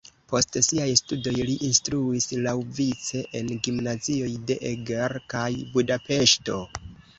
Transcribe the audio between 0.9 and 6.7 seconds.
studoj li instruis laŭvice en gimnazioj de Eger kaj Budapeŝto.